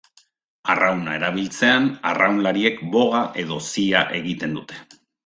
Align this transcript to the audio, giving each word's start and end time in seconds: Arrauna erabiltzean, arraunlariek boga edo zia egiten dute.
Arrauna 0.73 1.17
erabiltzean, 1.17 1.85
arraunlariek 2.11 2.81
boga 2.99 3.21
edo 3.45 3.59
zia 3.73 4.03
egiten 4.21 4.57
dute. 4.61 4.81